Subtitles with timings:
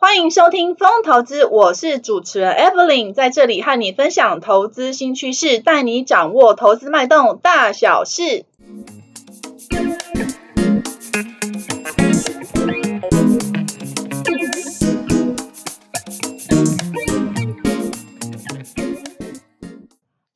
[0.00, 8.44] 欢迎收听风投资，我是主持人 Evelyn，在这里和你分享投资新趋势，带你掌握投资脉动大小事。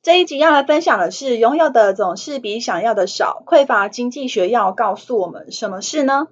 [0.01, 6.27] 这一集要来分享的是，拥有的总是比想要的少，匮乏经济学要告诉我们什么事呢？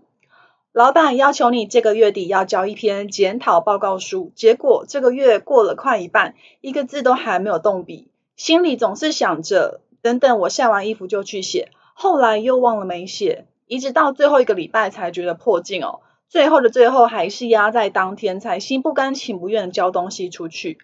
[0.74, 16.00] 老板要求你这个月底要交一篇检讨报告书，结果这个月过了快一半，一个字都还没有动笔，心里总是想着等等我晒完衣服就去写，后来又忘了没写，一直到最后一个礼拜才觉得破镜哦，
[16.30, 20.78] 最后的最后还是压在当天才心不甘情不愿的交东西出去。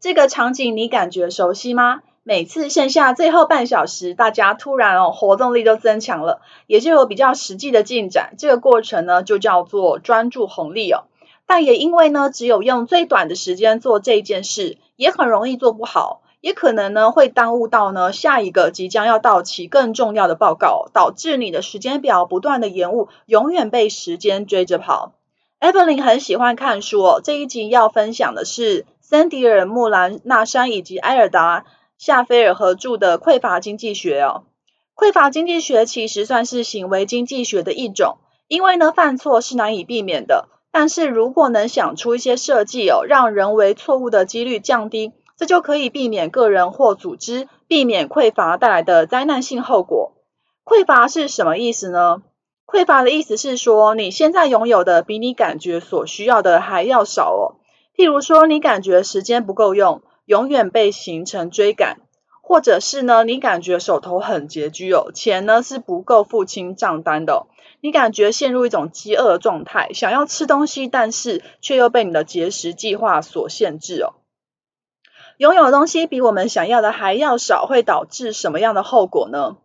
[0.00, 2.00] 这个场景你感觉熟悉吗？
[2.26, 8.32] 每次剩下最后半小时，大家突然哦活动力都增强了，也就有比较实际的进展。
[8.38, 11.04] 这个过程呢，就叫做专注红利哦。
[11.44, 25.12] 但也因为呢，只有用最短的时间做这件事，也很容易做不好，也可能呢会耽误到呢下一个即将要到期更重要的报告，导致你的时间表不断的延误，永远被时间追着跑。
[25.60, 31.66] Evelyn 很喜欢看书哦，这一集要分享的是森迪尔·穆兰纳山以及埃尔达。
[31.98, 34.44] 夏菲尔合著的《匮乏经济学》哦，
[34.94, 50.12] 匮乏经济学其实算是行为经济学的一种，因为呢，犯错是难以避免的，但是如果能想出一些设计哦，让人为错误的几率降低，这就可以避免个人或组织避免匮乏带来的灾难性后果。
[50.64, 52.22] 匮乏是什么意思呢？
[52.66, 57.56] 匮乏的意思是说，你现在拥有的比你感觉所需要的还要少哦。
[57.96, 60.02] 譬如说，你感觉时间不够用。
[60.24, 61.98] 永远被行程追赶，
[62.42, 67.46] 或者是呢，你感觉手头很拮据哦，钱呢是不够付清账单的，
[67.80, 74.14] 你感觉陷入一种饥饿状态，想要吃东西，但是却又被你的节食计划所限制哦。
[75.36, 79.56] 拥有的东西比我们想要的还要少，会导致什么样的后果呢？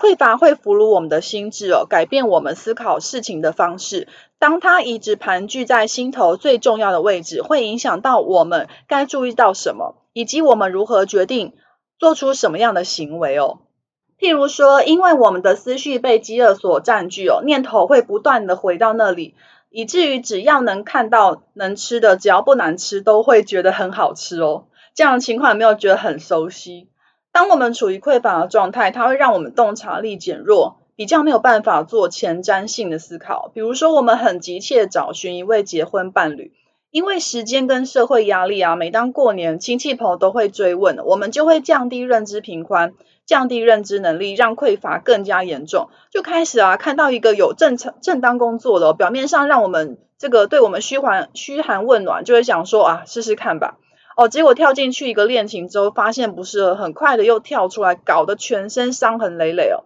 [0.00, 4.08] 匮乏会俘虏我们的心智哦，改变我们思考事情的方式。
[4.38, 11.52] 当它一直盘踞在心头最重要的位置，会影响到我们该注意到什么，以及我们如何决定
[11.98, 13.58] 做出什么样的行为哦。
[14.18, 19.34] 譬如说，因为我们的思绪被饥饿所占据哦，念头会不断的回到那里，
[19.70, 24.64] 以至于只要能看到能吃的，只要不难吃，都会觉得很好吃哦。
[24.94, 26.89] 这样的情况有没有觉得很熟悉？
[27.32, 33.50] 当我们处于匮乏的状态，它会让我们洞察力减弱，比较没有办法做前瞻性的思考。
[33.54, 36.52] 比如说，我们很急切找寻一位结婚伴侣，
[36.90, 42.94] 因为时间跟社会压力啊，每当过年，亲戚朋友都会追问，我们就会降低认知频宽，
[43.26, 45.88] 降低认知能力，让匮乏更加严重。
[46.10, 53.78] 就开始啊，看到一个有正常正当工作的，表面上让我们这个对我们嘘寒嘘寒问暖，就会想说啊，试试看吧。
[54.16, 59.84] 哦，结果跳进去一个恋情之后，发现不适合，很快的又跳出来，搞得全身伤痕累累哦。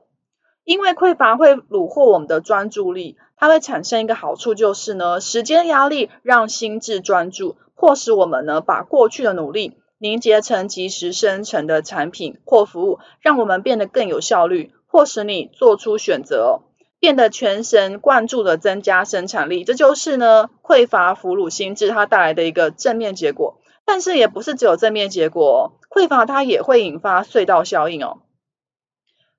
[0.64, 16.52] 因为匮乏会虏获我们的专注力，它会产生一个好处，就是呢，时间压力让心智专注，迫使我们呢把过去的努力凝结成即时生成的产品或服务，让我们变得更有效率，迫使你做出选择哦，
[16.98, 19.64] 变得全神贯注的增加生产力。
[19.64, 23.60] 这就是呢匮乏俘虏心智它带来的一个正面结果。
[23.84, 28.18] 但是也不是只有正面结果哦，匮乏它也会引发隧道效应哦。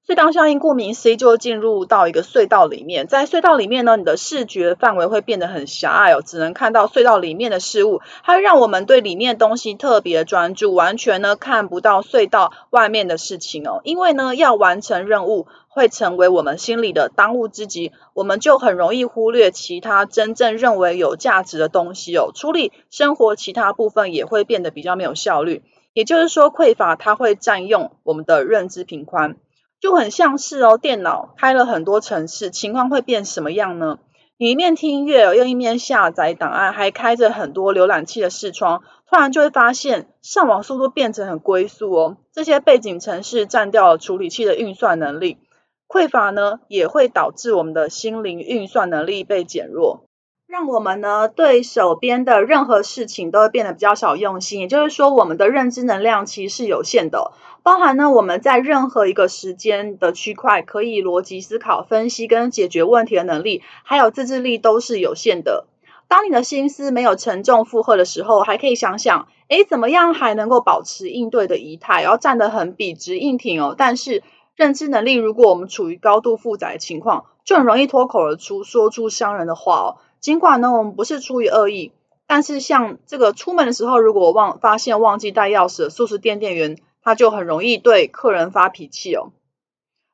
[0.07, 13.81] 隧道效应顾名思义，就进入到一个隧道里面，在隧道里面呢，你的视觉范围会变得很狭隘哦，只能看到隧道里面的事物，它会让我们对里面东西特别专注，完全呢看不到隧道外面的事情哦。
[13.83, 22.31] 因为呢，要完成任务会成为我们心里的当务之急，我们就很容易忽略其他真正认为有价值的东西哦。
[22.33, 25.63] 处理生活其他部分也会变得比较没有效率。
[25.91, 29.35] 也就是说，匮乏它会占用我们的认知频宽。
[29.81, 33.99] 就很像是哦，电脑开了很多程式，情况会变什么样呢？
[34.37, 42.17] 你一面听音乐，又一面下载档案，还开着很多浏览器的视窗，突然就会发现上网速度变成很龟速哦。
[42.33, 45.37] 这些背景程式占掉了处理器的运算能力，
[45.87, 50.03] 匮乏呢也会导致我们的心灵运算能力被减弱。
[50.47, 57.33] 让我们呢对手边的任何事情都会变得比较少用心，也就是说，我们的认知能量其实是有限的，
[57.63, 65.65] 包含呢我们在任何一个时间的区块可以逻辑思考、分析跟解决问题的能力，还有自制力都是有限的。
[66.07, 73.73] 当你的心思没有沉重负荷的时候，还可以想想，诶，怎么样还能够保持应对的仪态，然后站得很笔直硬挺哦。
[73.75, 74.21] 但是
[74.55, 79.97] 认知能力，如果我们处于高度负载的情况，就很容易脱口而出说出伤人的话哦。
[80.19, 81.91] 尽管呢，我们不是出于恶意，
[82.25, 89.33] 但是像这个出门的时候，如果忘发现忘记带钥匙的速食店店员，他就很容易对客人发脾气哦。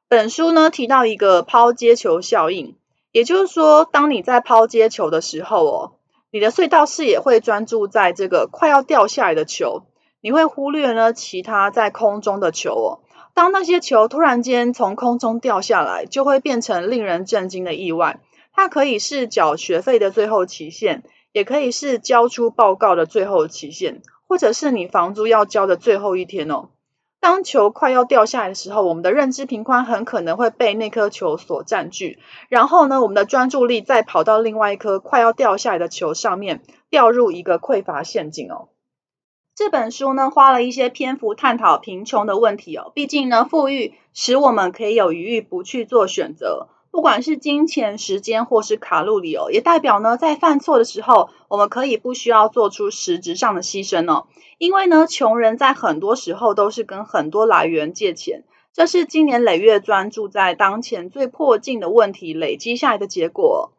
[0.09, 2.75] 本书呢提到一个抛接球效应，
[3.11, 5.91] 也就是说，当你在抛接球的时候哦，
[6.31, 9.83] 你的隧道视野会专注在这个快要掉下来的球，
[10.19, 12.99] 你会忽略呢其他在空中的球哦。
[13.33, 18.19] 当那些球突然间从空中掉下来，就会变成令人震惊的意外。
[18.54, 26.69] 它可以是缴学费的最后期限，也可以是交出报告的最后期限，或者是你房租要交的最后一天哦。
[27.22, 32.18] 当球快要掉下来的时候，我们的认知频宽很可能会被那颗球所占据，
[32.50, 38.69] 然后呢，我们的专注力再跑到另外一颗快要掉下来的球上面，掉入一个匮乏陷阱哦。
[39.53, 46.69] 这本书呢，花了一些篇幅探讨贫穷的问题哦，毕竟呢，富裕使我们可以有余裕不去做选择。
[46.89, 54.27] 不管是金钱、时间或是卡路里哦，也代表呢，在犯错的时候，我们可以不需要做出实质上的牺牲哦。
[54.57, 58.44] 因为呢，穷人在很多时候都是跟很多来源借钱，
[58.74, 63.71] 这是经年累月专注在当前最迫近的问题累积下来的结果。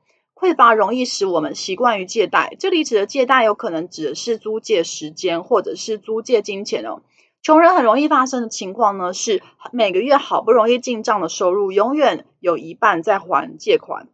[0.42, 7.02] 匮乏容易使我们习惯于借贷，这里指的借贷有可能指的是租借时间或者是租借金钱哦。
[7.42, 9.40] 穷人很容易发生的情况呢，是
[9.70, 14.08] 每个月好不容易进账的收入，永远有一半在还借款，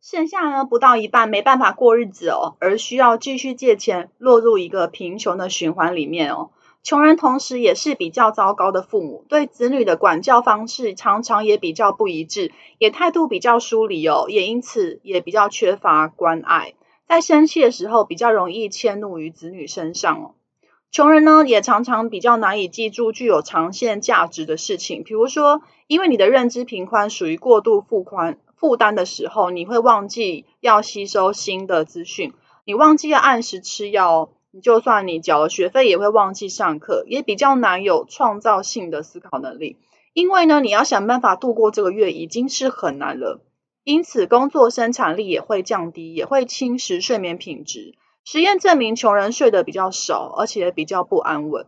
[0.00, 6.50] 剩下呢不到一半没办法过日子哦，而需要继续借钱，落入一个贫穷的循环里面哦。
[6.86, 16.74] 穷人同时也是比较糟糕的父母，对子女的管教方式常常也比较不一致，也态度比较疏离哦，也因此也比较缺乏关爱，
[17.08, 20.34] 在生气的时候比较容易迁怒于子女身上哦。
[20.92, 25.02] 穷人呢，也常常比较难以记住具有长线价值的事情。
[25.02, 32.32] 比如说，因为你的认知频宽属于过度负宽负担的时候，你会忘记要吸收新的资讯，
[32.64, 34.28] 你忘记要按时吃药，哦
[34.60, 39.78] 就算你缴了学费，也会忘记上课，也比较难有创造性的思考能力。
[40.12, 43.40] 因为呢，你要想办法度过这个月，已经是很难了。
[43.84, 47.94] 因此，工作生产力也会降低，也会侵蚀睡眠品质。
[48.24, 51.66] 实验证明，穷人睡得比较少，而且比较不安稳。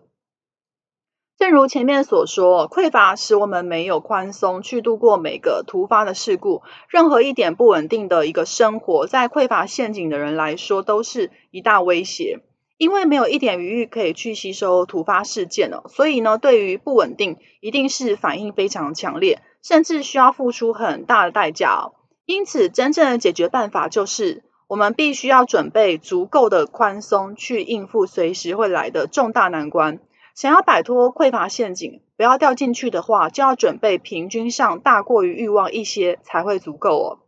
[1.36, 6.62] 正如前面所说，匮乏使我们没有宽松去度过每个突发的事故。
[6.88, 12.40] 任何一点不稳定的一个生活，在匮乏陷阱的人来说，都是一大威胁。
[12.78, 21.90] 因为没有一点余裕可以去吸收突发事件了，所以呢，对于不稳定，一定是反应非常强烈，甚至需要付出很大的代价。
[22.24, 24.44] 因此，真正的解决办法就是。
[24.68, 29.98] 我们必须要准备足够的宽松，去应付随时会来的重大难关。
[30.34, 37.18] 想要摆脱匮乏陷阱，不要掉进去的话，就要准备平均上大过于欲望一些才会足够哦。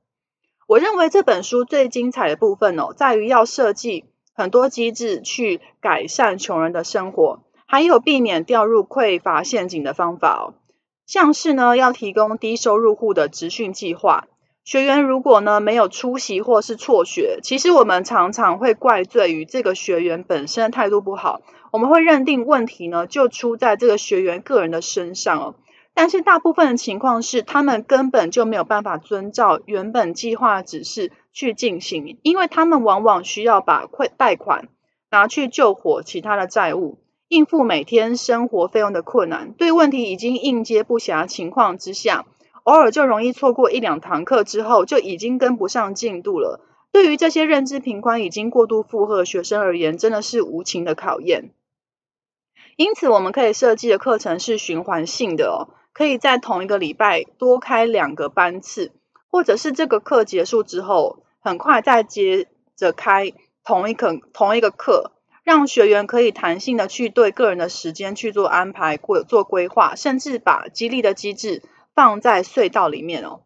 [0.67, 4.05] 我认为这本书最精彩的部分哦，在于要设计
[4.40, 10.54] 很多机制去改善穷人的生活，还有避免掉入匮乏陷阱的方法哦。
[11.06, 14.28] 像是呢，要提供低收入户的职训计划。
[14.64, 25.54] 学员如果呢没有出席或是辍学，其实我们常常会怪罪于这个学员本身态度不好，我们会认定问题呢就出在这个学员个人的身上哦。
[25.93, 34.69] 但是大部分的情况是，他们根本就没有办法遵照原本计划指示去进行，因为他们往往需要把贷贷款
[35.11, 42.27] 拿去救活其他的债务，应付每天生活费用的困难，对问题已经应接不暇情况之下。
[42.65, 46.60] 偶尔就容易错过一两堂课之后，就已经跟不上进度了。
[46.93, 51.53] 对于这些认知频宽已经过度负荷的学生而言，真的是无情的考验。
[52.77, 58.93] 因此，我们可以设计的课程是循环性的哦，可以在同一个礼拜多开两个班次，
[59.31, 63.32] 或者是这个课结束之后，很快再接着开
[63.65, 65.13] 同一课同一个课，
[65.44, 71.63] 让学员可以弹性的去对个人的时间去做安排或做规划，甚至把激励的机制。
[71.93, 73.41] 放在隧道里面哦，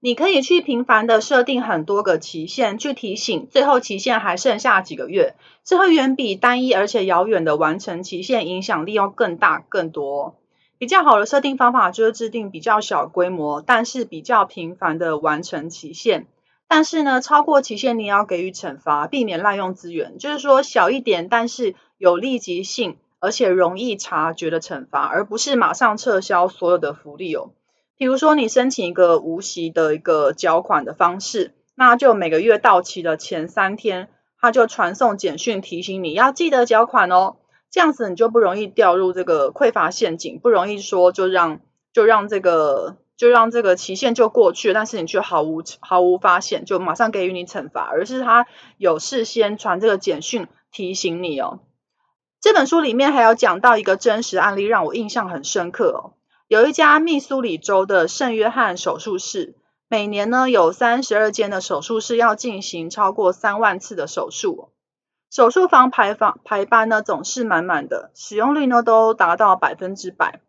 [0.00, 10.40] 你可以去频繁的设定很多个期限，去提醒最后期限还剩下几个月，这会远比单一而且遥远的完成期限影响力要更大更多。
[10.78, 16.26] 比较好的设定方法就是制定比较小规模，但是比较频繁的完成期限。
[16.66, 20.18] 但是呢，超过期限你要给予惩罚，避免滥用资源。
[20.18, 27.50] 就是说小一点，但是有立即性而且容易察觉的惩罚，而不是马上撤销所有的福利哦。
[27.96, 34.08] 比如说，你申请一个无息的一个缴款的方式，那就每个月到期的前三天，
[34.40, 37.36] 他就传送简讯提醒你要记得缴款哦。
[37.74, 41.58] 这样子你就不容易掉入这个匮乏陷阱，不容易说就让
[41.92, 51.62] 就让这个就让这个期限就过去，但是你却毫无毫无发现，就马上给予你惩罚，而是他有事先传这个简讯提醒你哦。
[52.40, 56.14] 这本书里面还有讲到一个真实案例，让我印象很深刻哦。
[56.46, 59.56] 有一家密苏里州的圣约翰手术室，
[59.88, 64.68] 每年呢有三十二间的手术室要进行超过三万次的手术，
[65.34, 70.40] 手术房排房排班呢总是满满的，使用率呢都达到百分之百。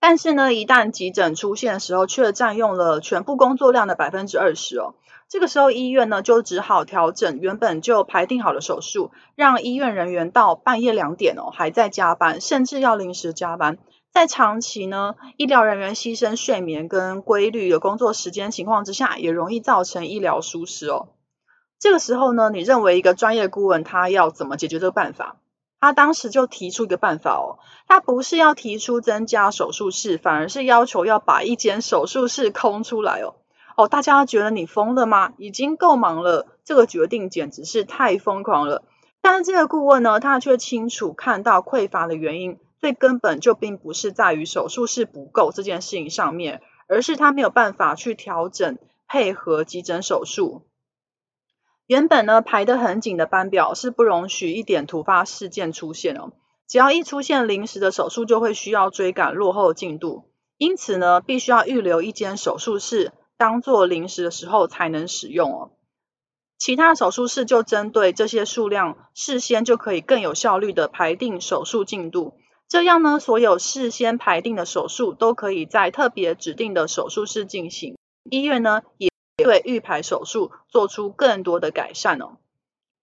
[0.00, 4.94] 但是呢，一旦急诊出现的时候，却占用了全部工作量的百分之二十哦。
[5.28, 13.78] 这个时候，医院呢就只好调整原本就排定好的手术，让医院人员到半夜两点哦还在加班，甚至要临时加班。
[14.10, 21.10] 在长期呢，医疗人员牺牲睡眠跟规律的工作时间情况之下，也容易造成医疗疏失哦。
[21.80, 25.36] 这个时候呢，你认为一个专业顾问他要怎么解决这个办法？
[25.80, 27.58] 他当时就提出一个办法哦，
[27.88, 33.36] 他不是要提出增加手术室，反而是要求要把一间手术室空出来哦。
[33.78, 35.32] 哦，大家觉得你疯了吗？
[35.38, 38.82] 已经够忙了，这个决定简直是太疯狂了。
[39.22, 48.76] 但是这个顾问呢，他却清楚看到匮乏的原因，最根本就并不是在于手术室不够这件事情上面，而是他没有办法去调整
[49.08, 50.66] 配合急诊手术。
[51.90, 56.30] 原本呢，排得很紧的班表是不容许一点突发事件出现哦。
[56.68, 60.30] 只要一出现临时的手术，就会需要追赶落后进度。
[60.56, 65.70] 因此呢，必须要预留一间手术室，当做临时的时候才能使用哦。
[66.58, 72.34] 其他手术室就针对这些数量，事先就可以更有效率的排定手术进度。
[72.68, 77.96] 这样呢，所有事先排定的手术都可以在特别指定的手术室进行。
[78.30, 79.09] 医院呢，也
[79.44, 82.38] 对预排手术做出更多的改善哦，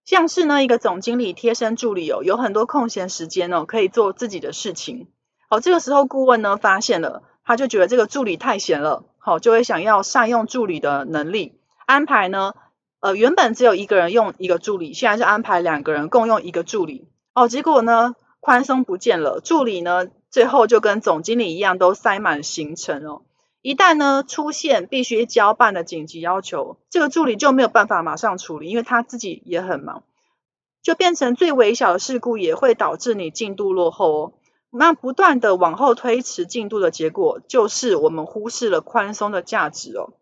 [0.04, 5.08] 像是呢，一个总经理贴身助理哦，有很多空闲时间哦，可以做自己的事情。
[5.48, 12.52] 好，这个时候顾问呢发现了，他就觉得这个助理太闲了，好，就会想要善用助理的能力，安排呢，
[13.00, 17.08] 呃，原本只有一个人用一个助理，现在是安排两个人共用一个助理。
[17.34, 23.22] 哦，结果呢，宽松不见了，助理呢，最后就跟总经理一样，都塞满行程哦。
[23.60, 30.04] 一旦呢出现必须交办的紧急要求，这个助理就没有办法马上处理，因为他自己也很忙，
[30.82, 34.32] 就变成最微小的事故也会导致你进度落后哦。
[34.70, 40.12] 那不断的往后推迟进度的结果，就是我们忽视了宽松的价值哦。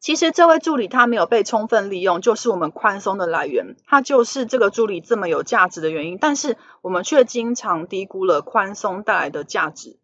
[0.00, 9.99] 其实这位助理他没有被充分利用，就是我们宽松的来源，他就是这个助理这么有价值的原因，但是我们却经常低估了宽松带来的价值。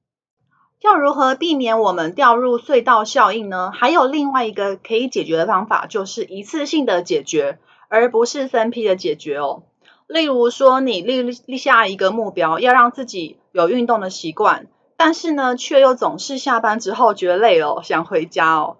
[0.82, 3.70] 要如何避免我们掉入隧道效应呢？
[3.72, 9.62] 还有另外一个可以解决的方法，就是一次性的解决，而不是分批的解决哦。
[10.06, 14.66] 例如说，你立立下一个目标，要让自己有运动的习惯，
[14.96, 18.76] 但是呢，却又总是下班之后觉得累了，想回家哦。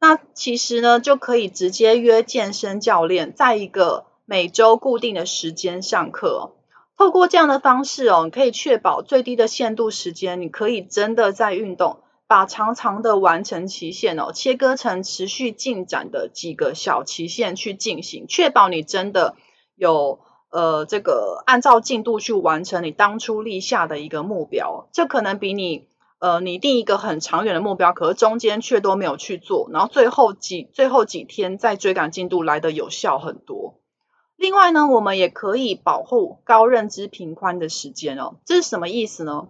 [0.00, 6.52] 那其实呢，就可以直接约健身教练，在一个每周固定的时间上课。
[6.96, 11.98] 透过这样的方式哦，你可以确保最低的限度时间，你可以真的在运动，
[12.28, 19.34] 把长长的完成期限哦，切割成持续进展的几个小期限去进行，确保你真的
[19.74, 20.20] 有
[20.50, 24.88] 呃这个按照进度去完成你当初立下的一个目标。
[24.92, 25.88] 这可能比你
[26.20, 33.80] 呃你定一个很长远的目标，可是中间却都没有去做，然后最后几最后几天再追赶进度来的有效很多。
[34.36, 38.36] 另外呢，我们也可以保护高认知频宽的时间哦。
[38.44, 39.48] 这是什么意思呢？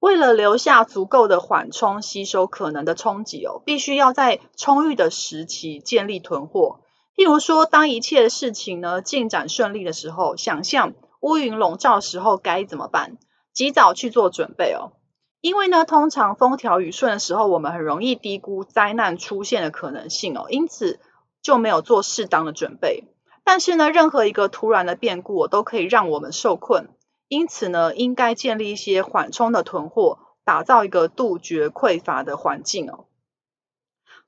[0.00, 6.80] 为了留下足够的缓冲吸收可能的冲击哦，必须要在充裕的时期建立囤货。
[7.16, 13.18] 譬如说，当一切事情呢进展顺利的时候，想象乌云笼罩时候该怎么办？
[13.52, 14.92] 及早去做准备哦。
[15.40, 21.00] 因为呢，通常风调雨顺的时候，我们很容易低估灾难出现的可能性哦，因此
[21.42, 23.04] 就没有做适当的准备。
[23.50, 26.90] 但是呢，任何一个突然的变故都可以让我们受困，
[27.28, 33.06] 因此呢，应该建立一些缓冲的囤货，打造一个杜绝匮乏的环境哦。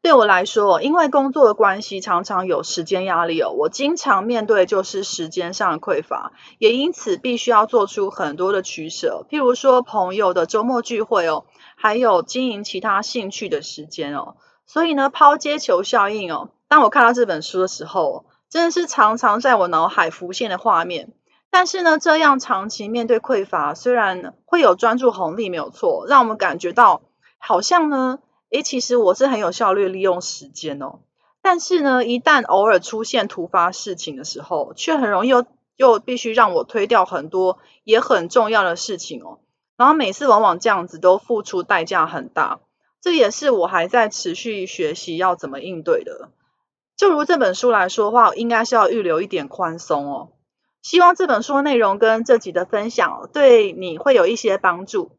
[0.00, 11.44] 对我来说，因为工作的关系，常常有时间压力哦，我经常面对就是时间上的匮乏，也因此必须要做出很多的取舍，譬如说朋友的周末聚会哦，
[11.76, 14.36] 还有经营其他兴趣的时间哦。
[14.64, 21.12] 所以呢，抛接球效应哦，当我看到这本书的时候，真的是常常在我脑海浮现的画面，
[21.50, 27.02] 但是呢，这样长期面对匮乏，虽然会有专注红利没有错，让我们感觉到
[27.38, 28.19] 好像呢，
[28.50, 30.99] 诶，其实我是很有效率利用时间哦。
[31.40, 39.38] 但是呢，一旦偶尔出现突发事情的时候，却很容易又又必须让我推掉很多也很重要的事情哦。
[39.76, 42.59] 然后每次往往这样子都付出代价很大，
[43.00, 46.30] 这也是我还在持续学习要怎么应对的。
[47.00, 50.33] 就如这本书来说的话，应该是要预留一点宽松哦。
[50.83, 55.12] 希望这本书的内容跟这集的分享对你会有一些帮助。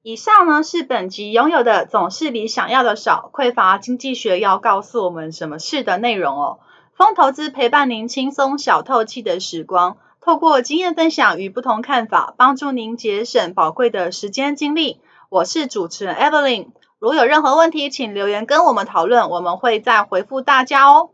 [0.00, 6.60] 以上呢是本集拥有的总是比想要的少，匮乏经济学要告诉我们什么事的内容哦。
[6.96, 15.02] 风投资陪伴您轻松小透气的时光，透过经验分享与不同看法，帮助您节省宝贵的时间精力。
[15.28, 16.68] 我是主持人 Evelyn，
[17.00, 21.12] 如有任何问题，请留言跟我们讨论，我们会再回复大家哦。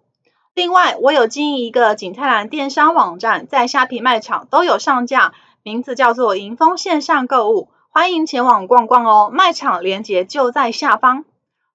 [0.52, 9.30] 另外，我有经营一个景泰蓝电商网站，在虾皮卖场都有上架，名字叫做迎风线上购物，欢迎前往逛逛哦。
[9.32, 11.24] 卖场链接就在下方。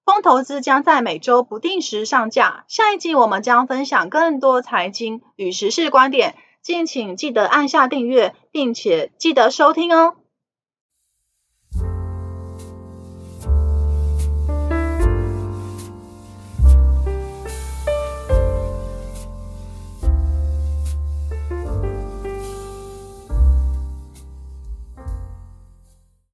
[0.04, 10.16] 风投资将在每周不定时上架，下一集我们将分享更多财经与时事观点，敬请记得按下订阅，并且记得收听哦。